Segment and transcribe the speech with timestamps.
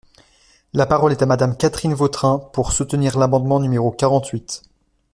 [0.73, 4.63] La parole est à Madame Catherine Vautrin, pour soutenir l’amendement numéro quarante-huit.